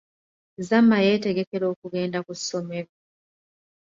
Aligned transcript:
Zama 0.67 0.97
yetegekera 1.05 1.65
okugenda 1.73 2.17
ku 2.25 2.33
ssomero. 2.39 2.91